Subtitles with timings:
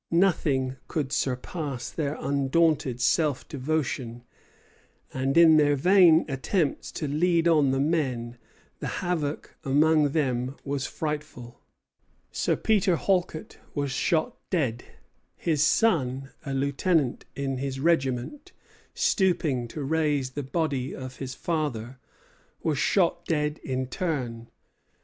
[0.09, 4.23] Nothing could surpass their undaunted self devotion;
[5.13, 8.39] and in their vain attempts to lead on the men,
[8.79, 11.61] the havoc among them was frightful.
[12.31, 14.83] Sir Peter Halket was shot dead.
[15.35, 18.53] His son, a lieutenant in his regiment,
[18.95, 21.99] stooping to raise the body of his father,
[22.63, 24.47] was shot dead in turn.